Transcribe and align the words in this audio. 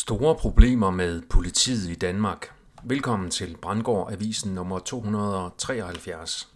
Store 0.00 0.34
problemer 0.34 0.90
med 0.90 1.22
politiet 1.30 1.90
i 1.90 1.94
Danmark. 1.94 2.52
Velkommen 2.84 3.30
til 3.30 3.56
Brandgård 3.62 4.12
Avisen 4.12 4.54
nummer 4.54 4.78
273. 4.78 6.48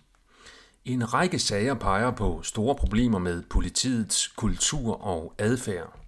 En 0.84 1.15
række 1.15 1.38
sager 1.38 1.75
peger 1.75 2.10
på 2.10 2.42
store 2.42 2.75
problemer 2.75 3.18
med 3.18 3.42
politiets 3.50 4.28
kultur 4.28 5.02
og 5.02 5.34
adfærd. 5.38 5.99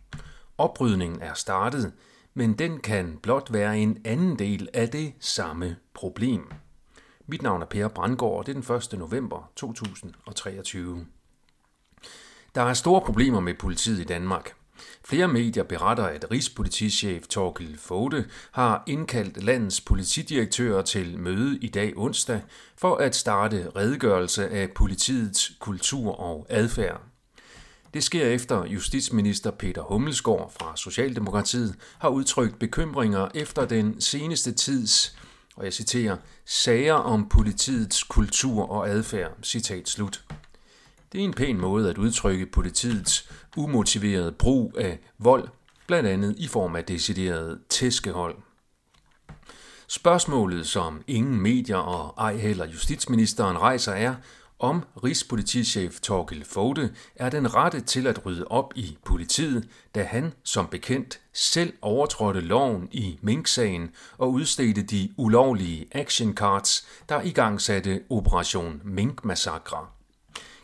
Oprydningen 0.58 1.22
er 1.22 1.34
startet, 1.34 1.92
men 2.34 2.52
den 2.54 2.80
kan 2.80 3.18
blot 3.22 3.52
være 3.52 3.78
en 3.78 3.98
anden 4.04 4.38
del 4.38 4.68
af 4.74 4.88
det 4.88 5.14
samme 5.20 5.76
problem. 5.94 6.50
Mit 7.26 7.42
navn 7.42 7.62
er 7.62 7.66
Per 7.66 7.88
Brandgård, 7.88 8.38
og 8.38 8.46
det 8.46 8.56
er 8.56 8.60
den 8.60 8.76
1. 8.76 8.98
november 8.98 9.50
2023. 9.56 11.06
Der 12.54 12.62
er 12.62 12.74
store 12.74 13.00
problemer 13.00 13.40
med 13.40 13.54
politiet 13.54 14.00
i 14.00 14.04
Danmark. 14.04 14.54
Flere 15.04 15.28
medier 15.28 15.62
beretter, 15.62 16.04
at 16.04 16.24
Rigspolitichef 16.30 17.26
Torkel 17.26 17.78
Fode 17.78 18.24
har 18.52 18.82
indkaldt 18.86 19.44
landets 19.44 19.80
politidirektører 19.80 20.82
til 20.82 21.18
møde 21.18 21.58
i 21.58 21.68
dag 21.68 21.92
onsdag 21.96 22.40
for 22.76 22.96
at 22.96 23.16
starte 23.16 23.70
redegørelse 23.76 24.48
af 24.48 24.70
politiets 24.70 25.52
kultur 25.60 26.20
og 26.20 26.46
adfærd. 26.48 27.00
Det 27.94 28.04
sker 28.04 28.26
efter 28.26 28.64
justitsminister 28.66 29.50
Peter 29.50 29.82
Hummelsgaard 29.82 30.52
fra 30.60 30.76
Socialdemokratiet 30.76 31.74
har 31.98 32.08
udtrykt 32.08 32.58
bekymringer 32.58 33.28
efter 33.34 33.64
den 33.64 34.00
seneste 34.00 34.52
tids, 34.52 35.16
og 35.56 35.64
jeg 35.64 35.72
citerer, 35.72 36.16
sager 36.44 36.94
om 36.94 37.28
politiets 37.28 38.02
kultur 38.02 38.70
og 38.70 38.88
adfærd, 38.88 39.32
citat 39.42 39.88
slut. 39.88 40.24
Det 41.12 41.20
er 41.20 41.24
en 41.24 41.34
pæn 41.34 41.60
måde 41.60 41.90
at 41.90 41.98
udtrykke 41.98 42.46
politiets 42.46 43.30
umotiverede 43.56 44.32
brug 44.32 44.74
af 44.78 44.98
vold, 45.18 45.48
blandt 45.86 46.08
andet 46.08 46.34
i 46.38 46.48
form 46.48 46.76
af 46.76 46.84
decideret 46.84 47.60
tæskehold. 47.68 48.36
Spørgsmålet, 49.88 50.66
som 50.66 51.02
ingen 51.06 51.40
medier 51.40 51.76
og 51.76 52.14
ej 52.18 52.36
heller 52.36 52.66
justitsministeren 52.66 53.58
rejser, 53.58 53.92
er, 53.92 54.14
om 54.58 54.84
Rigspolitichef 55.04 56.00
Torgild 56.00 56.44
Fode 56.44 56.94
er 57.16 57.30
den 57.30 57.54
rette 57.54 57.80
til 57.80 58.06
at 58.06 58.26
rydde 58.26 58.44
op 58.48 58.72
i 58.76 58.98
politiet, 59.04 59.68
da 59.94 60.02
han, 60.02 60.32
som 60.44 60.66
bekendt, 60.66 61.20
selv 61.32 61.72
overtrådte 61.82 62.40
loven 62.40 62.88
i 62.92 63.18
Mink-sagen 63.22 63.90
og 64.18 64.32
udstedte 64.32 64.82
de 64.82 65.10
ulovlige 65.16 65.86
action 65.92 66.34
cards, 66.34 66.86
der 67.08 67.22
igangsatte 67.22 68.02
Operation 68.10 68.80
Mink-massakre. 68.84 69.95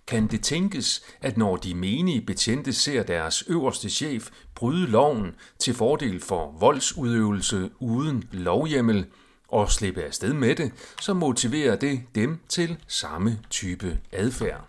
Kan 0.06 0.26
det 0.26 0.42
tænkes, 0.42 1.02
at 1.20 1.36
når 1.36 1.56
de 1.56 1.74
menige 1.74 2.20
betjente 2.20 2.72
ser 2.72 3.02
deres 3.02 3.44
øverste 3.48 3.90
chef 3.90 4.30
bryde 4.54 4.86
loven 4.86 5.34
til 5.58 5.74
fordel 5.74 6.20
for 6.20 6.56
voldsudøvelse 6.60 7.70
uden 7.80 8.24
lovhjemmel 8.32 9.06
og 9.48 9.70
slippe 9.70 10.02
afsted 10.02 10.32
med 10.32 10.54
det, 10.56 10.72
så 11.00 11.14
motiverer 11.14 11.76
det 11.76 12.02
dem 12.14 12.40
til 12.48 12.78
samme 12.86 13.38
type 13.50 13.98
adfærd. 14.12 14.68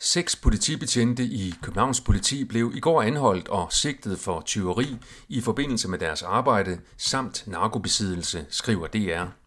Seks 0.00 0.36
politibetjente 0.36 1.24
i 1.24 1.54
Københavns 1.62 2.00
politi 2.00 2.44
blev 2.44 2.72
i 2.74 2.80
går 2.80 3.02
anholdt 3.02 3.48
og 3.48 3.72
sigtet 3.72 4.18
for 4.18 4.40
tyveri 4.40 4.96
i 5.28 5.40
forbindelse 5.40 5.88
med 5.88 5.98
deres 5.98 6.22
arbejde 6.22 6.80
samt 6.96 7.44
narkobesiddelse, 7.46 8.46
skriver 8.50 8.86
DR. 8.86 9.43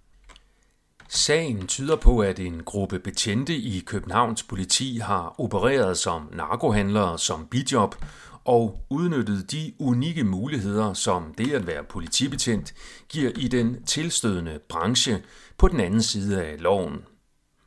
Sagen 1.10 1.68
tyder 1.68 1.96
på, 1.96 2.20
at 2.20 2.40
en 2.40 2.64
gruppe 2.64 3.00
betjente 3.00 3.56
i 3.56 3.80
Københavns 3.80 4.44
politi 4.44 4.98
har 4.98 5.36
opereret 5.38 5.98
som 5.98 6.30
narkohandlere 6.34 7.20
som 7.20 7.48
bidjob 7.48 7.96
og 8.44 8.86
udnyttet 8.90 9.52
de 9.52 9.74
unikke 9.80 10.24
muligheder, 10.24 10.94
som 10.94 11.34
det 11.38 11.54
at 11.54 11.68
være 11.68 11.84
politibetjent 11.84 12.74
giver 13.10 13.32
i 13.36 13.48
den 13.48 13.84
tilstødende 13.84 14.60
branche 14.70 15.24
på 15.58 15.68
den 15.68 15.80
anden 15.80 16.02
side 16.02 16.46
af 16.46 16.62
loven. 16.62 17.06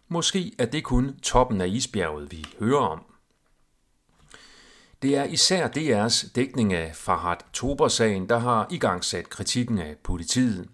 Måske 0.09 0.53
er 0.59 0.67
det 0.67 0.85
kun 0.85 1.19
toppen 1.23 1.61
af 1.61 1.69
isbjerget, 1.69 2.33
vi 2.33 2.47
hører 2.59 2.81
om. 2.81 3.05
Det 5.03 5.17
er 5.17 5.25
især 5.25 5.69
DR's 5.69 6.33
dækning 6.35 6.73
af 6.73 6.97
Farhad 6.97 7.37
Tober-sagen, 7.53 8.29
der 8.29 8.39
har 8.39 8.67
igangsat 8.71 9.29
kritikken 9.29 9.79
af 9.79 9.97
politiet. 10.05 10.69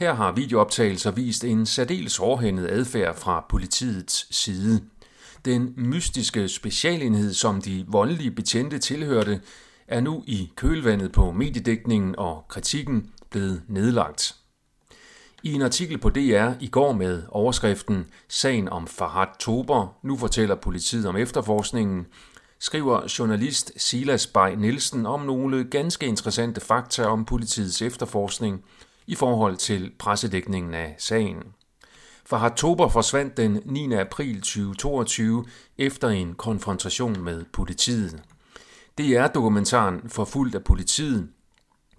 Her 0.00 0.14
har 0.14 0.32
videooptagelser 0.32 1.10
vist 1.10 1.44
en 1.44 1.66
særdeles 1.66 2.16
hårdhændet 2.16 2.70
adfærd 2.70 3.16
fra 3.16 3.46
politiets 3.48 4.36
side. 4.36 4.82
Den 5.44 5.74
mystiske 5.76 6.48
specialenhed, 6.48 7.34
som 7.34 7.62
de 7.62 7.84
voldelige 7.88 8.30
betjente 8.30 8.78
tilhørte, 8.78 9.40
er 9.88 10.00
nu 10.00 10.24
i 10.26 10.52
kølvandet 10.56 11.12
på 11.12 11.32
mediedækningen 11.32 12.14
og 12.18 12.44
kritikken 12.48 13.10
blevet 13.30 13.62
nedlagt. 13.68 14.34
I 15.42 15.52
en 15.52 15.62
artikel 15.62 15.98
på 15.98 16.10
DR 16.10 16.50
i 16.60 16.66
går 16.66 16.92
med 16.92 17.22
overskriften 17.28 18.06
Sagen 18.28 18.68
om 18.68 18.86
Farhad 18.86 19.38
Tober, 19.38 19.98
nu 20.02 20.16
fortæller 20.16 20.54
politiet 20.54 21.06
om 21.06 21.16
efterforskningen, 21.16 22.06
skriver 22.58 23.14
journalist 23.18 23.72
Silas 23.76 24.26
Bay 24.26 24.54
Nielsen 24.54 25.06
om 25.06 25.20
nogle 25.20 25.64
ganske 25.64 26.06
interessante 26.06 26.60
fakta 26.60 27.04
om 27.04 27.24
politiets 27.24 27.82
efterforskning– 27.82 28.62
i 29.10 29.14
forhold 29.14 29.56
til 29.56 29.92
pressedækningen 29.98 30.74
af 30.74 30.94
sagen. 30.98 31.42
For 32.26 32.36
Hartober 32.36 32.88
forsvandt 32.88 33.36
den 33.36 33.62
9. 33.64 33.92
april 33.92 34.34
2022 34.34 35.44
efter 35.78 36.08
en 36.08 36.34
konfrontation 36.34 37.20
med 37.20 37.44
politiet. 37.52 38.22
Det 38.98 39.16
er 39.16 39.26
dokumentaren 39.26 40.08
Forfulgt 40.08 40.54
af 40.54 40.64
politiet, 40.64 41.28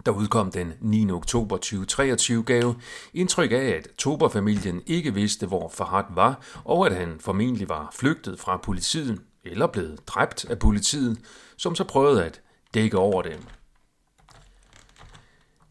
der 0.06 0.12
udkom 0.12 0.50
den 0.50 0.72
9. 0.80 1.10
oktober 1.10 1.56
2023, 1.56 2.42
gav 2.42 2.74
indtryk 3.14 3.52
af, 3.52 3.56
at 3.56 3.88
Tober-familien 3.98 4.82
ikke 4.86 5.14
vidste, 5.14 5.46
hvor 5.46 5.68
Farhat 5.68 6.06
var, 6.14 6.40
og 6.64 6.86
at 6.86 6.96
han 6.96 7.16
formentlig 7.20 7.68
var 7.68 7.94
flygtet 7.94 8.40
fra 8.40 8.56
politiet 8.56 9.20
eller 9.44 9.66
blevet 9.66 10.08
dræbt 10.08 10.44
af 10.44 10.58
politiet, 10.58 11.18
som 11.56 11.74
så 11.74 11.84
prøvede 11.84 12.24
at 12.24 12.40
dække 12.74 12.98
over 12.98 13.22
det. 13.22 13.38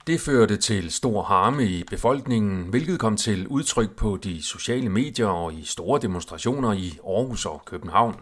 Det 0.07 0.21
førte 0.21 0.57
til 0.57 0.91
stor 0.91 1.23
harme 1.23 1.65
i 1.65 1.83
befolkningen, 1.83 2.63
hvilket 2.63 2.99
kom 2.99 3.17
til 3.17 3.47
udtryk 3.47 3.95
på 3.95 4.17
de 4.23 4.43
sociale 4.43 4.89
medier 4.89 5.27
og 5.27 5.53
i 5.53 5.63
store 5.65 5.99
demonstrationer 6.01 6.73
i 6.73 6.99
Aarhus 7.07 7.45
og 7.45 7.61
København. 7.65 8.15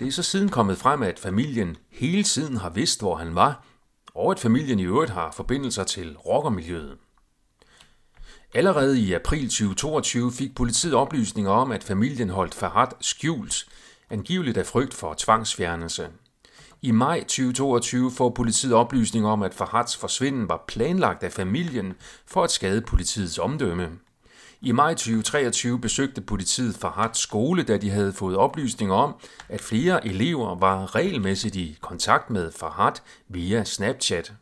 Det 0.00 0.08
er 0.08 0.12
så 0.12 0.22
siden 0.22 0.48
kommet 0.48 0.78
frem, 0.78 1.02
at 1.02 1.18
familien 1.18 1.76
hele 1.90 2.22
tiden 2.22 2.56
har 2.56 2.70
vidst, 2.70 3.00
hvor 3.00 3.16
han 3.16 3.34
var, 3.34 3.64
og 4.14 4.30
at 4.30 4.38
familien 4.38 4.78
i 4.78 4.84
øvrigt 4.84 5.10
har 5.10 5.32
forbindelser 5.32 5.84
til 5.84 6.16
rockermiljøet. 6.16 6.96
Allerede 8.54 9.00
i 9.00 9.12
april 9.12 9.48
2022 9.48 10.32
fik 10.32 10.54
politiet 10.54 10.94
oplysninger 10.94 11.50
om, 11.50 11.72
at 11.72 11.84
familien 11.84 12.30
holdt 12.30 12.54
Farhat 12.54 12.94
skjult, 13.00 13.66
angiveligt 14.10 14.56
af 14.56 14.66
frygt 14.66 14.94
for 14.94 15.14
tvangsfjernelse. 15.18 16.08
I 16.84 16.90
maj 16.90 17.20
2022 17.20 18.10
får 18.10 18.30
politiet 18.30 18.74
oplysning 18.74 19.26
om, 19.26 19.42
at 19.42 19.54
Farhats 19.54 19.96
forsvinden 19.96 20.48
var 20.48 20.64
planlagt 20.68 21.22
af 21.22 21.32
familien 21.32 21.94
for 22.26 22.44
at 22.44 22.50
skade 22.50 22.80
politiets 22.80 23.38
omdømme. 23.38 23.90
I 24.60 24.72
maj 24.72 24.94
2023 24.94 25.80
besøgte 25.80 26.20
politiet 26.20 26.74
Farhats 26.74 27.20
skole, 27.20 27.62
da 27.62 27.76
de 27.76 27.90
havde 27.90 28.12
fået 28.12 28.36
oplysninger 28.36 28.94
om, 28.94 29.14
at 29.48 29.60
flere 29.60 30.06
elever 30.06 30.54
var 30.54 30.94
regelmæssigt 30.94 31.56
i 31.56 31.78
kontakt 31.80 32.30
med 32.30 32.52
Farhat 32.52 33.02
via 33.28 33.64
Snapchat. 33.64 34.32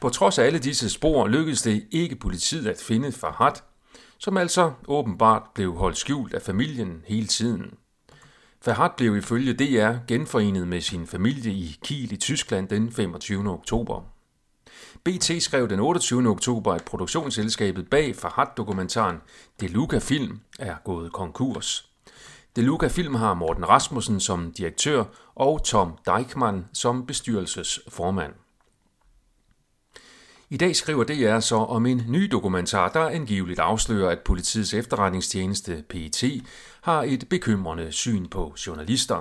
På 0.00 0.08
trods 0.08 0.38
af 0.38 0.44
alle 0.44 0.58
disse 0.58 0.90
spor 0.90 1.28
lykkedes 1.28 1.62
det 1.62 1.86
ikke 1.90 2.16
politiet 2.16 2.66
at 2.66 2.80
finde 2.80 3.12
Farhat, 3.12 3.64
som 4.18 4.36
altså 4.36 4.72
åbenbart 4.88 5.42
blev 5.54 5.74
holdt 5.74 5.98
skjult 5.98 6.34
af 6.34 6.42
familien 6.42 7.02
hele 7.06 7.26
tiden. 7.26 7.74
Fahad 8.64 8.90
blev 8.96 9.16
ifølge 9.16 9.52
DR 9.52 10.06
genforenet 10.08 10.68
med 10.68 10.80
sin 10.80 11.06
familie 11.06 11.52
i 11.52 11.78
Kiel 11.84 12.12
i 12.12 12.16
Tyskland 12.16 12.68
den 12.68 12.92
25. 12.92 13.50
oktober. 13.50 14.02
BT 15.04 15.42
skrev 15.42 15.68
den 15.68 15.80
28. 15.80 16.28
oktober, 16.28 16.72
at 16.72 16.84
produktionsselskabet 16.84 17.90
bag 17.90 18.16
Fahad-dokumentaren 18.16 19.16
Deluca 19.60 19.98
Film 19.98 20.40
er 20.58 20.74
gået 20.84 21.12
konkurs. 21.12 21.90
Deluca 22.56 22.88
Film 22.88 23.14
har 23.14 23.34
Morten 23.34 23.68
Rasmussen 23.68 24.20
som 24.20 24.52
direktør 24.52 25.04
og 25.34 25.64
Tom 25.64 25.98
Deichmann 26.06 26.66
som 26.72 27.06
bestyrelsesformand. 27.06 28.32
I 30.52 30.56
dag 30.56 30.76
skriver 30.76 31.04
DR 31.04 31.40
så 31.40 31.56
om 31.56 31.86
en 31.86 32.02
ny 32.08 32.28
dokumentar, 32.32 32.88
der 32.88 33.08
angiveligt 33.08 33.58
afslører, 33.58 34.10
at 34.10 34.18
politiets 34.18 34.74
efterretningstjeneste 34.74 35.84
PET 35.88 36.24
har 36.82 37.02
et 37.02 37.28
bekymrende 37.30 37.92
syn 37.92 38.28
på 38.28 38.54
journalister. 38.66 39.20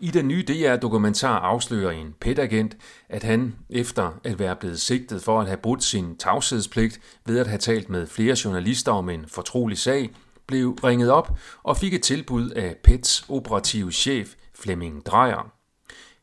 I 0.00 0.10
den 0.10 0.28
nye 0.28 0.44
DR-dokumentar 0.48 1.38
afslører 1.38 1.90
en 1.90 2.14
PET-agent, 2.20 2.76
at 3.08 3.22
han, 3.22 3.54
efter 3.70 4.20
at 4.24 4.38
være 4.38 4.56
blevet 4.56 4.80
sigtet 4.80 5.22
for 5.22 5.40
at 5.40 5.46
have 5.46 5.56
brudt 5.56 5.84
sin 5.84 6.16
tavshedspligt 6.16 7.00
ved 7.26 7.38
at 7.38 7.46
have 7.46 7.58
talt 7.58 7.90
med 7.90 8.06
flere 8.06 8.36
journalister 8.44 8.92
om 8.92 9.08
en 9.08 9.24
fortrolig 9.28 9.78
sag, 9.78 10.10
blev 10.46 10.70
ringet 10.84 11.10
op 11.10 11.38
og 11.62 11.76
fik 11.76 11.94
et 11.94 12.02
tilbud 12.02 12.50
af 12.50 12.76
PETs 12.84 13.24
operative 13.28 13.92
chef 13.92 14.34
Flemming 14.54 15.06
Drejer. 15.06 15.52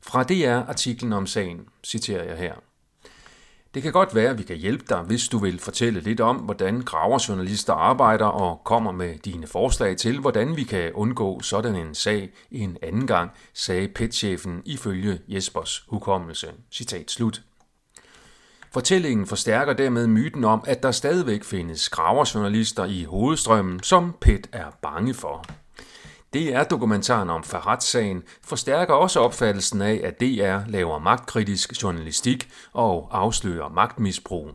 Fra 0.01 0.23
DR-artiklen 0.23 1.13
om 1.13 1.27
sagen 1.27 1.59
citerer 1.83 2.23
jeg 2.23 2.37
her. 2.37 2.70
Det 3.73 3.83
kan 3.83 3.91
godt 3.91 4.15
være, 4.15 4.29
at 4.29 4.37
vi 4.37 4.43
kan 4.43 4.55
hjælpe 4.57 4.85
dig, 4.89 4.97
hvis 5.01 5.27
du 5.27 5.37
vil 5.37 5.59
fortælle 5.59 5.99
lidt 5.99 6.19
om, 6.19 6.35
hvordan 6.37 6.81
graverjournalister 6.81 7.73
arbejder 7.73 8.25
og 8.25 8.61
kommer 8.63 8.91
med 8.91 9.17
dine 9.17 9.47
forslag 9.47 9.97
til, 9.97 10.19
hvordan 10.19 10.55
vi 10.55 10.63
kan 10.63 10.93
undgå 10.93 11.41
sådan 11.41 11.75
en 11.75 11.95
sag 11.95 12.29
en 12.51 12.77
anden 12.83 13.07
gang, 13.07 13.31
sagde 13.53 13.87
petchefen 13.87 14.61
ifølge 14.65 15.19
Jespers 15.27 15.85
hukommelse. 15.87 16.47
Citat 16.71 17.11
slut. 17.11 17.41
Fortællingen 18.73 19.25
forstærker 19.25 19.73
dermed 19.73 20.07
myten 20.07 20.43
om, 20.43 20.63
at 20.67 20.83
der 20.83 20.91
stadigvæk 20.91 21.43
findes 21.43 21.89
graverjournalister 21.89 22.85
i 22.85 23.03
hovedstrømmen, 23.03 23.83
som 23.83 24.15
PET 24.21 24.47
er 24.51 24.65
bange 24.81 25.13
for. 25.13 25.45
DR-dokumentaren 26.33 27.29
om 27.29 27.43
Farhat-sagen 27.43 28.23
forstærker 28.43 28.93
også 28.93 29.19
opfattelsen 29.19 29.81
af, 29.81 30.01
at 30.03 30.19
DR 30.19 30.69
laver 30.69 30.99
magtkritisk 30.99 31.83
journalistik 31.83 32.49
og 32.73 33.09
afslører 33.11 33.69
magtmisbrug. 33.69 34.51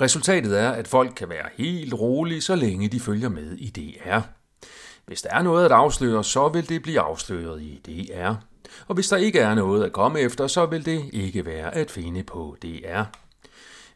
Resultatet 0.00 0.60
er, 0.60 0.70
at 0.70 0.88
folk 0.88 1.12
kan 1.16 1.28
være 1.28 1.48
helt 1.58 1.94
rolige, 1.94 2.40
så 2.40 2.54
længe 2.54 2.88
de 2.88 3.00
følger 3.00 3.28
med 3.28 3.52
i 3.52 3.70
DR. 3.70 4.20
Hvis 5.06 5.22
der 5.22 5.30
er 5.30 5.42
noget 5.42 5.64
at 5.64 5.72
afsløre, 5.72 6.24
så 6.24 6.48
vil 6.48 6.68
det 6.68 6.82
blive 6.82 7.00
afsløret 7.00 7.62
i 7.62 7.80
DR. 7.86 8.34
Og 8.88 8.94
hvis 8.94 9.08
der 9.08 9.16
ikke 9.16 9.38
er 9.38 9.54
noget 9.54 9.84
at 9.84 9.92
komme 9.92 10.20
efter, 10.20 10.46
så 10.46 10.66
vil 10.66 10.86
det 10.86 11.10
ikke 11.12 11.46
være 11.46 11.74
at 11.74 11.90
finde 11.90 12.22
på 12.22 12.56
DR. 12.62 13.21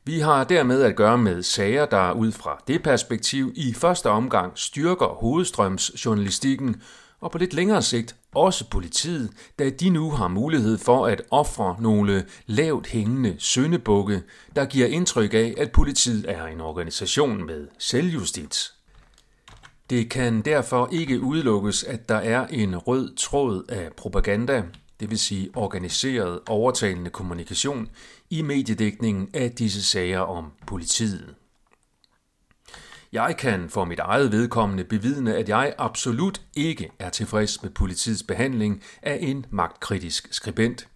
Vi 0.07 0.21
har 0.21 0.45
dermed 0.45 0.83
at 0.83 0.97
gøre 0.97 1.19
med 1.19 1.43
sager, 1.43 1.87
der 1.87 2.13
ud 2.13 2.33
fra 2.33 2.63
det 2.69 2.83
perspektiv 2.83 3.53
i 3.55 3.75
første 3.75 4.11
omgang 4.11 4.53
styrker 4.55 5.07
hovedstrømsjournalistikken, 5.07 6.83
og 7.21 7.31
på 7.31 7.39
lidt 7.39 7.55
længere 7.55 7.83
sigt 7.83 8.17
også 8.35 8.71
politiet, 8.71 9.31
da 9.59 9.71
de 9.71 9.91
nu 9.91 10.11
har 10.11 10.29
mulighed 10.29 10.79
for 10.79 11.07
at 11.07 11.23
ofre 11.31 11.77
nogle 11.81 12.25
lavt 12.47 12.87
hængende 12.87 13.37
søndebukke, 13.39 14.23
der 14.57 14.65
giver 14.65 14.87
indtryk 14.87 15.35
af, 15.35 15.55
at 15.59 15.73
politiet 15.73 16.25
er 16.29 16.47
en 16.47 16.61
organisation 16.61 17.47
med 17.47 17.69
selvjustits. 17.79 18.75
Det 19.91 20.11
kan 20.11 20.41
derfor 20.41 20.89
ikke 20.93 21.21
udelukkes, 21.21 21.85
at 21.85 22.09
der 22.09 22.15
er 22.15 22.47
en 22.47 22.77
rød 22.77 23.17
tråd 23.17 23.65
af 23.69 23.93
propaganda, 23.97 24.63
det 25.01 25.11
vil 25.11 25.19
sige 25.19 25.51
organiseret 25.55 26.41
overtalende 26.49 27.11
kommunikation, 27.11 27.89
i 28.31 28.43
mediedækningen 28.43 29.29
af 29.35 29.53
disse 29.53 29.83
sager 29.83 30.21
om 30.21 30.53
politiet. 30.67 31.35
Jeg 33.13 33.37
kan 33.39 33.71
for 33.71 33.85
mit 33.85 33.99
eget 33.99 34.33
vedkommende 34.33 34.85
bevidne, 34.85 35.37
at 35.37 35.49
jeg 35.49 35.75
absolut 35.79 36.41
ikke 36.57 36.91
er 36.99 37.11
tilfreds 37.11 37.63
med 37.63 37.71
politiets 37.71 38.23
behandling 38.23 38.83
af 39.03 39.19
en 39.21 39.47
magtkritisk 39.51 40.29
skribent. 40.35 40.89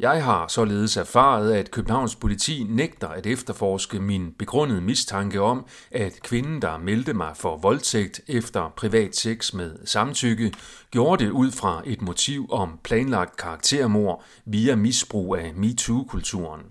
Jeg 0.00 0.24
har 0.24 0.48
således 0.48 0.96
erfaret, 0.96 1.52
at 1.52 1.70
Københavns 1.70 2.16
politi 2.16 2.66
nægter 2.68 3.08
at 3.08 3.26
efterforske 3.26 4.00
min 4.00 4.32
begrundede 4.38 4.80
mistanke 4.80 5.40
om, 5.40 5.66
at 5.90 6.22
kvinden, 6.22 6.62
der 6.62 6.78
meldte 6.78 7.14
mig 7.14 7.36
for 7.36 7.56
voldtægt 7.56 8.20
efter 8.28 8.72
privat 8.76 9.16
sex 9.16 9.52
med 9.52 9.76
samtykke, 9.84 10.52
gjorde 10.90 11.24
det 11.24 11.30
ud 11.30 11.50
fra 11.50 11.82
et 11.86 12.02
motiv 12.02 12.46
om 12.50 12.78
planlagt 12.84 13.36
karaktermord 13.36 14.24
via 14.44 14.76
misbrug 14.76 15.36
af 15.36 15.52
MeToo-kulturen. 15.54 16.62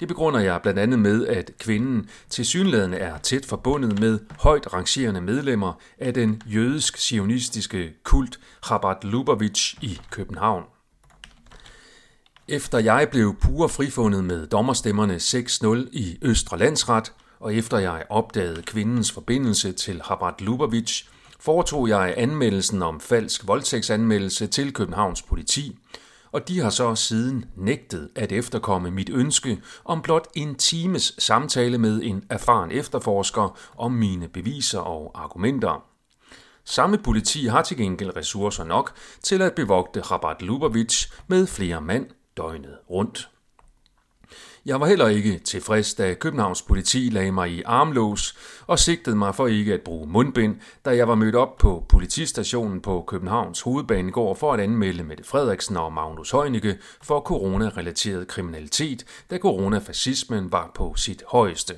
Det 0.00 0.08
begrunder 0.08 0.40
jeg 0.40 0.62
blandt 0.62 0.78
andet 0.80 0.98
med, 0.98 1.26
at 1.26 1.50
kvinden 1.58 2.08
til 2.30 2.46
synlædende 2.46 2.96
er 2.96 3.18
tæt 3.18 3.46
forbundet 3.46 4.00
med 4.00 4.18
højt 4.38 4.72
rangerende 4.72 5.20
medlemmer 5.20 5.72
af 5.98 6.14
den 6.14 6.42
jødisk-sionistiske 6.46 7.92
kult 8.04 8.40
Chabad 8.66 8.96
Lubavitch 9.02 9.84
i 9.84 10.00
København. 10.10 10.62
Efter 12.48 12.78
jeg 12.78 13.08
blev 13.10 13.36
pure 13.40 13.68
frifundet 13.68 14.24
med 14.24 14.46
dommerstemmerne 14.46 15.16
6-0 15.16 15.88
i 15.92 16.18
Østre 16.22 16.58
Landsret, 16.58 17.12
og 17.40 17.54
efter 17.54 17.78
jeg 17.78 18.04
opdagede 18.10 18.62
kvindens 18.62 19.12
forbindelse 19.12 19.72
til 19.72 20.00
Chabad 20.04 20.32
Lubavitch, 20.38 21.08
foretog 21.40 21.88
jeg 21.88 22.14
anmeldelsen 22.16 22.82
om 22.82 23.00
falsk 23.00 23.46
voldtægtsanmeldelse 23.46 24.46
til 24.46 24.72
Københavns 24.72 25.22
politi, 25.22 25.78
og 26.32 26.48
de 26.48 26.60
har 26.60 26.70
så 26.70 26.94
siden 26.94 27.44
nægtet 27.56 28.08
at 28.14 28.32
efterkomme 28.32 28.90
mit 28.90 29.10
ønske 29.10 29.60
om 29.84 30.02
blot 30.02 30.28
en 30.34 30.54
times 30.54 31.14
samtale 31.18 31.78
med 31.78 32.00
en 32.02 32.24
erfaren 32.30 32.70
efterforsker 32.70 33.58
om 33.76 33.92
mine 33.92 34.28
beviser 34.28 34.80
og 34.80 35.10
argumenter. 35.14 35.84
Samme 36.64 36.98
politi 36.98 37.46
har 37.46 37.62
til 37.62 37.76
gengæld 37.76 38.16
ressourcer 38.16 38.64
nok 38.64 38.92
til 39.22 39.42
at 39.42 39.54
bevogte 39.54 40.00
Rabat 40.00 40.42
Lubavitch 40.42 41.12
med 41.28 41.46
flere 41.46 41.80
mand 41.80 42.06
døgnet 42.36 42.78
rundt. 42.90 43.28
Jeg 44.66 44.80
var 44.80 44.86
heller 44.86 45.08
ikke 45.08 45.38
tilfreds, 45.38 45.94
da 45.94 46.14
Københavns 46.14 46.62
politi 46.62 47.08
lagde 47.12 47.32
mig 47.32 47.50
i 47.50 47.62
armlås 47.62 48.36
og 48.66 48.78
sigtede 48.78 49.16
mig 49.16 49.34
for 49.34 49.46
ikke 49.46 49.74
at 49.74 49.80
bruge 49.80 50.08
mundbind, 50.08 50.56
da 50.84 50.96
jeg 50.96 51.08
var 51.08 51.14
mødt 51.14 51.34
op 51.34 51.58
på 51.58 51.86
politistationen 51.88 52.80
på 52.80 53.04
Københavns 53.06 53.60
hovedbanegård 53.60 54.36
for 54.36 54.52
at 54.52 54.60
anmelde 54.60 55.04
Mette 55.04 55.24
Frederiksen 55.24 55.76
og 55.76 55.92
Magnus 55.92 56.30
Heunicke 56.30 56.78
for 57.02 57.20
coronarelateret 57.20 58.28
kriminalitet, 58.28 59.04
da 59.30 59.38
coronafascismen 59.38 60.52
var 60.52 60.70
på 60.74 60.94
sit 60.96 61.22
højeste. 61.28 61.74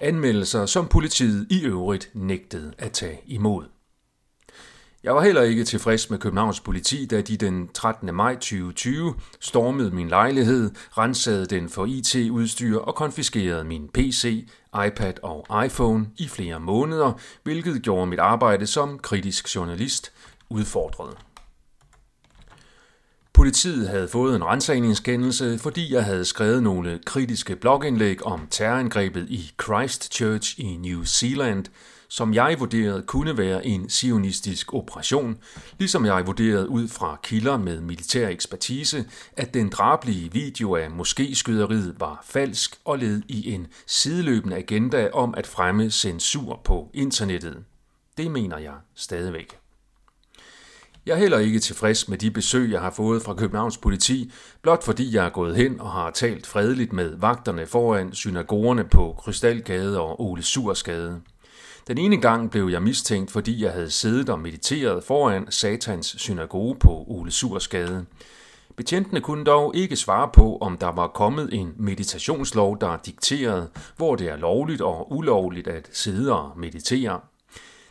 Anmeldelser, 0.00 0.66
som 0.66 0.88
politiet 0.88 1.46
i 1.50 1.64
øvrigt 1.64 2.10
nægtede 2.14 2.72
at 2.78 2.92
tage 2.92 3.20
imod. 3.26 3.73
Jeg 5.04 5.14
var 5.14 5.22
heller 5.22 5.42
ikke 5.42 5.64
tilfreds 5.64 6.10
med 6.10 6.18
Københavns 6.18 6.60
politi, 6.60 7.06
da 7.06 7.20
de 7.20 7.36
den 7.36 7.68
13. 7.68 8.14
maj 8.14 8.34
2020 8.34 9.14
stormede 9.40 9.90
min 9.90 10.08
lejlighed, 10.08 10.70
rensede 10.98 11.46
den 11.46 11.68
for 11.68 11.86
IT-udstyr 11.86 12.78
og 12.78 12.94
konfiskerede 12.94 13.64
min 13.64 13.88
PC, 13.88 14.48
iPad 14.86 15.12
og 15.22 15.64
iPhone 15.64 16.06
i 16.18 16.28
flere 16.28 16.60
måneder, 16.60 17.12
hvilket 17.42 17.82
gjorde 17.82 18.06
mit 18.06 18.18
arbejde 18.18 18.66
som 18.66 18.98
kritisk 18.98 19.54
journalist 19.54 20.12
udfordret. 20.50 21.16
Politiet 23.32 23.88
havde 23.88 24.08
fået 24.08 24.36
en 24.36 24.44
rensagningskendelse, 24.44 25.58
fordi 25.58 25.94
jeg 25.94 26.04
havde 26.04 26.24
skrevet 26.24 26.62
nogle 26.62 27.00
kritiske 27.06 27.56
blogindlæg 27.56 28.26
om 28.26 28.46
terrorangrebet 28.50 29.26
i 29.30 29.52
Christchurch 29.62 30.60
i 30.60 30.76
New 30.76 31.04
Zealand, 31.04 31.64
som 32.16 32.34
jeg 32.34 32.56
vurderede 32.58 33.02
kunne 33.02 33.38
være 33.38 33.66
en 33.66 33.90
sionistisk 33.90 34.74
operation, 34.74 35.38
ligesom 35.78 36.06
jeg 36.06 36.26
vurderede 36.26 36.68
ud 36.68 36.88
fra 36.88 37.18
kilder 37.22 37.56
med 37.56 37.80
militær 37.80 38.28
ekspertise, 38.28 39.04
at 39.36 39.54
den 39.54 39.68
drablige 39.68 40.32
video 40.32 40.76
af 40.76 40.86
moskéskyderiet 40.86 41.94
var 41.98 42.24
falsk 42.26 42.80
og 42.84 42.98
led 42.98 43.22
i 43.28 43.52
en 43.52 43.66
sideløbende 43.86 44.56
agenda 44.56 45.10
om 45.12 45.34
at 45.36 45.46
fremme 45.46 45.90
censur 45.90 46.60
på 46.64 46.90
internettet. 46.94 47.64
Det 48.16 48.30
mener 48.30 48.58
jeg 48.58 48.74
stadigvæk. 48.94 49.58
Jeg 51.06 51.12
er 51.12 51.18
heller 51.18 51.38
ikke 51.38 51.58
tilfreds 51.58 52.08
med 52.08 52.18
de 52.18 52.30
besøg, 52.30 52.70
jeg 52.70 52.80
har 52.80 52.90
fået 52.90 53.22
fra 53.22 53.34
Københavns 53.34 53.78
politi, 53.78 54.32
blot 54.62 54.84
fordi 54.84 55.14
jeg 55.14 55.26
er 55.26 55.30
gået 55.30 55.56
hen 55.56 55.80
og 55.80 55.92
har 55.92 56.10
talt 56.10 56.46
fredeligt 56.46 56.92
med 56.92 57.16
vagterne 57.16 57.66
foran 57.66 58.12
synagogerne 58.12 58.84
på 58.84 59.16
Krystalgade 59.18 60.00
og 60.00 60.20
Ole 60.20 60.42
Sursgade. 60.42 61.20
Den 61.88 61.98
ene 61.98 62.20
gang 62.20 62.50
blev 62.50 62.68
jeg 62.68 62.82
mistænkt, 62.82 63.30
fordi 63.30 63.62
jeg 63.64 63.72
havde 63.72 63.90
siddet 63.90 64.28
og 64.28 64.38
mediteret 64.38 65.04
foran 65.04 65.46
Satans 65.50 66.06
synagoge 66.18 66.76
på 66.76 67.04
Ole 67.08 67.30
Sursgade. 67.30 68.06
Betjentene 68.76 69.20
kunne 69.20 69.44
dog 69.44 69.76
ikke 69.76 69.96
svare 69.96 70.30
på, 70.34 70.58
om 70.60 70.78
der 70.78 70.92
var 70.92 71.06
kommet 71.06 71.48
en 71.52 71.72
meditationslov, 71.76 72.80
der 72.80 72.96
dikterede, 73.06 73.68
hvor 73.96 74.16
det 74.16 74.28
er 74.28 74.36
lovligt 74.36 74.80
og 74.80 75.12
ulovligt 75.12 75.68
at 75.68 75.88
sidde 75.92 76.32
og 76.32 76.58
meditere. 76.58 77.20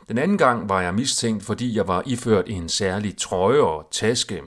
Den 0.08 0.18
anden 0.18 0.38
gang 0.38 0.70
var 0.70 0.82
jeg 0.82 0.94
mistænkt, 0.94 1.44
fordi 1.44 1.78
jeg 1.78 1.88
var 1.88 2.04
iført 2.06 2.50
en 2.50 2.70
særlig 2.70 3.18
trøje 3.18 3.60
og 3.60 3.88
taske. 3.92 4.42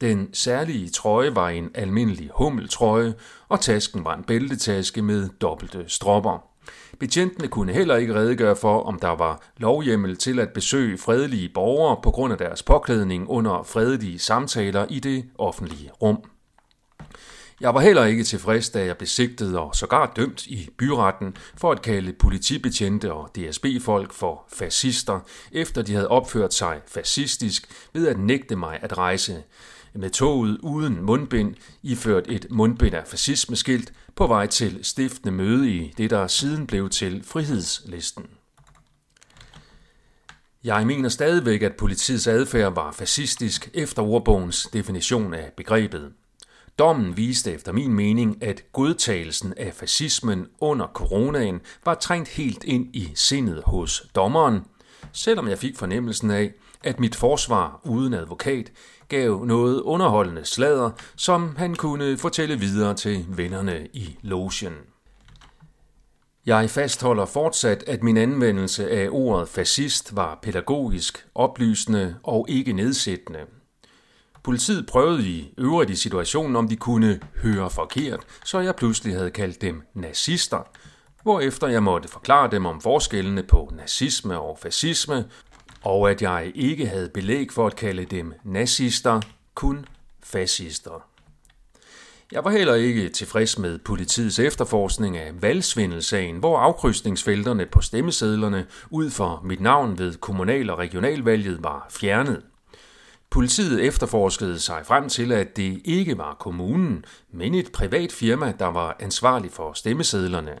Den 0.00 0.34
særlige 0.34 0.88
trøje 0.90 1.34
var 1.34 1.48
en 1.48 1.70
almindelig 1.74 2.30
hummeltrøje, 2.34 3.14
og 3.48 3.60
tasken 3.60 4.04
var 4.04 4.16
en 4.16 4.24
bæltetaske 4.24 5.02
med 5.02 5.28
dobbelte 5.28 5.84
stropper. 5.88 6.51
Betjentene 6.98 7.48
kunne 7.48 7.72
heller 7.72 7.96
ikke 7.96 8.14
redegøre 8.14 8.56
for, 8.56 8.82
om 8.82 8.98
der 8.98 9.16
var 9.16 9.42
lovhjemmel 9.56 10.16
til 10.16 10.38
at 10.38 10.52
besøge 10.52 10.98
fredelige 10.98 11.48
borgere 11.48 11.96
på 12.02 12.10
grund 12.10 12.32
af 12.32 12.38
deres 12.38 12.62
påklædning 12.62 13.28
under 13.28 13.62
fredelige 13.62 14.18
samtaler 14.18 14.86
i 14.90 15.00
det 15.00 15.24
offentlige 15.38 15.90
rum. 16.02 16.24
Jeg 17.60 17.74
var 17.74 17.80
heller 17.80 18.04
ikke 18.04 18.24
tilfreds, 18.24 18.70
da 18.70 18.84
jeg 18.84 18.96
blev 18.96 19.06
sigtet 19.06 19.58
og 19.58 19.74
sågar 19.74 20.12
dømt 20.16 20.46
i 20.46 20.68
byretten 20.78 21.36
for 21.56 21.72
at 21.72 21.82
kalde 21.82 22.12
politibetjente 22.12 23.12
og 23.12 23.30
DSB-folk 23.36 24.12
for 24.12 24.44
fascister, 24.52 25.20
efter 25.52 25.82
de 25.82 25.94
havde 25.94 26.08
opført 26.08 26.54
sig 26.54 26.80
fascistisk 26.86 27.88
ved 27.92 28.08
at 28.08 28.18
nægte 28.18 28.56
mig 28.56 28.78
at 28.82 28.98
rejse 28.98 29.42
med 29.94 30.10
toget 30.10 30.58
uden 30.62 31.02
mundbind, 31.02 31.54
iført 31.82 32.24
et 32.28 32.46
mundbind 32.50 32.94
af 32.94 33.06
fascismeskilt, 33.06 33.92
på 34.22 34.26
vej 34.26 34.46
til 34.46 34.78
stiftende 34.82 35.32
møde 35.32 35.70
i 35.70 35.94
det, 35.98 36.10
der 36.10 36.26
siden 36.26 36.66
blev 36.66 36.90
til 36.90 37.24
frihedslisten. 37.24 38.26
Jeg 40.64 40.86
mener 40.86 41.08
stadigvæk, 41.08 41.62
at 41.62 41.76
politiets 41.76 42.26
adfærd 42.26 42.74
var 42.74 42.92
fascistisk 42.92 43.70
efter 43.74 44.02
ordbogens 44.02 44.68
definition 44.72 45.34
af 45.34 45.52
begrebet. 45.56 46.12
Dommen 46.78 47.16
viste 47.16 47.52
efter 47.52 47.72
min 47.72 47.94
mening, 47.94 48.42
at 48.42 48.64
godtagelsen 48.72 49.54
af 49.56 49.74
fascismen 49.74 50.46
under 50.60 50.86
coronaen 50.86 51.60
var 51.84 51.94
trængt 51.94 52.28
helt 52.28 52.64
ind 52.64 52.96
i 52.96 53.12
sindet 53.14 53.62
hos 53.66 54.06
dommeren, 54.14 54.60
selvom 55.12 55.48
jeg 55.48 55.58
fik 55.58 55.76
fornemmelsen 55.76 56.30
af, 56.30 56.52
at 56.84 57.00
mit 57.00 57.16
forsvar 57.16 57.80
uden 57.84 58.14
advokat 58.14 58.72
gav 59.08 59.44
noget 59.44 59.80
underholdende 59.80 60.44
sladder, 60.44 60.90
som 61.16 61.56
han 61.56 61.74
kunne 61.74 62.18
fortælle 62.18 62.58
videre 62.58 62.94
til 62.94 63.24
vennerne 63.28 63.86
i 63.92 64.18
logen. 64.22 64.74
Jeg 66.46 66.70
fastholder 66.70 67.26
fortsat, 67.26 67.84
at 67.86 68.02
min 68.02 68.16
anvendelse 68.16 68.90
af 68.90 69.08
ordet 69.10 69.48
fascist 69.48 70.16
var 70.16 70.38
pædagogisk, 70.42 71.26
oplysende 71.34 72.16
og 72.22 72.46
ikke 72.48 72.72
nedsættende. 72.72 73.40
Politiet 74.42 74.86
prøvede 74.86 75.28
i 75.28 75.54
øvrigt 75.58 75.90
i 75.90 75.96
situationen, 75.96 76.56
om 76.56 76.68
de 76.68 76.76
kunne 76.76 77.20
høre 77.42 77.70
forkert, 77.70 78.20
så 78.44 78.60
jeg 78.60 78.76
pludselig 78.76 79.14
havde 79.14 79.30
kaldt 79.30 79.62
dem 79.62 79.82
nazister, 79.94 80.68
hvorefter 81.22 81.68
jeg 81.68 81.82
måtte 81.82 82.08
forklare 82.08 82.50
dem 82.50 82.66
om 82.66 82.80
forskellene 82.80 83.42
på 83.42 83.72
nazisme 83.76 84.38
og 84.40 84.58
fascisme, 84.58 85.24
og 85.82 86.10
at 86.10 86.22
jeg 86.22 86.52
ikke 86.54 86.86
havde 86.86 87.08
belæg 87.08 87.52
for 87.52 87.66
at 87.66 87.76
kalde 87.76 88.04
dem 88.04 88.32
nazister, 88.44 89.20
kun 89.54 89.84
fascister. 90.22 91.06
Jeg 92.32 92.44
var 92.44 92.50
heller 92.50 92.74
ikke 92.74 93.08
tilfreds 93.08 93.58
med 93.58 93.78
politiets 93.78 94.38
efterforskning 94.38 95.16
af 95.16 95.42
valgsvindelsagen, 95.42 96.36
hvor 96.36 96.58
afkrydsningsfelterne 96.58 97.66
på 97.66 97.80
stemmesedlerne 97.80 98.66
ud 98.90 99.10
for 99.10 99.40
mit 99.44 99.60
navn 99.60 99.98
ved 99.98 100.14
kommunal- 100.14 100.70
og 100.70 100.78
regionalvalget 100.78 101.62
var 101.62 101.86
fjernet. 101.90 102.42
Politiet 103.30 103.84
efterforskede 103.84 104.58
sig 104.58 104.82
frem 104.84 105.08
til, 105.08 105.32
at 105.32 105.56
det 105.56 105.80
ikke 105.84 106.18
var 106.18 106.34
kommunen, 106.34 107.04
men 107.32 107.54
et 107.54 107.72
privat 107.72 108.12
firma, 108.12 108.52
der 108.58 108.66
var 108.66 108.96
ansvarlig 109.00 109.50
for 109.50 109.72
stemmesedlerne. 109.72 110.58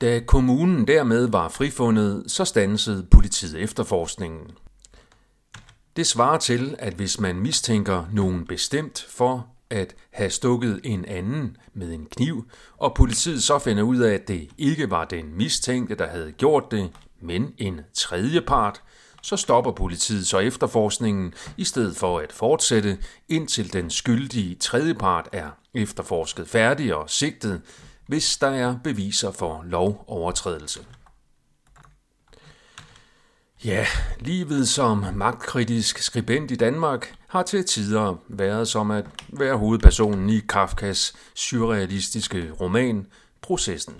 Da 0.00 0.20
kommunen 0.26 0.86
dermed 0.86 1.28
var 1.28 1.48
frifundet, 1.48 2.24
så 2.26 2.44
stansede 2.44 3.06
politiet 3.32 3.60
efterforskningen. 3.62 4.50
Det 5.96 6.06
svarer 6.06 6.38
til, 6.38 6.76
at 6.78 6.94
hvis 6.94 7.20
man 7.20 7.36
mistænker 7.36 8.04
nogen 8.12 8.46
bestemt 8.46 9.06
for 9.08 9.46
at 9.70 9.94
have 10.10 10.30
stukket 10.30 10.80
en 10.84 11.04
anden 11.04 11.56
med 11.74 11.92
en 11.92 12.06
kniv, 12.06 12.44
og 12.76 12.94
politiet 12.94 13.42
så 13.42 13.58
finder 13.58 13.82
ud 13.82 13.98
af, 13.98 14.14
at 14.14 14.28
det 14.28 14.48
ikke 14.58 14.90
var 14.90 15.04
den 15.04 15.36
mistænkte, 15.36 15.94
der 15.94 16.06
havde 16.06 16.32
gjort 16.32 16.70
det, 16.70 16.90
men 17.20 17.54
en 17.58 17.80
tredje 17.94 18.40
part, 18.40 18.82
så 19.22 19.36
stopper 19.36 19.72
politiet 19.72 20.26
så 20.26 20.38
efterforskningen, 20.38 21.34
i 21.56 21.64
stedet 21.64 21.96
for 21.96 22.18
at 22.18 22.32
fortsætte, 22.32 22.98
indtil 23.28 23.72
den 23.72 23.90
skyldige 23.90 24.54
tredjepart 24.54 25.28
er 25.32 25.50
efterforsket 25.74 26.48
færdig 26.48 26.94
og 26.94 27.10
sigtet, 27.10 27.60
hvis 28.06 28.36
der 28.36 28.50
er 28.50 28.76
beviser 28.84 29.30
for 29.30 29.62
lovovertrædelse. 29.66 30.80
Ja, 33.64 33.86
livet 34.20 34.68
som 34.68 35.04
magtkritisk 35.14 35.98
skribent 35.98 36.50
i 36.50 36.56
Danmark 36.56 37.14
har 37.28 37.42
til 37.42 37.64
tider 37.64 38.14
været 38.28 38.68
som 38.68 38.90
at 38.90 39.04
være 39.28 39.56
hovedpersonen 39.56 40.30
i 40.30 40.40
Kafkas 40.48 41.14
surrealistiske 41.34 42.50
roman 42.60 43.06
Processen. 43.42 43.94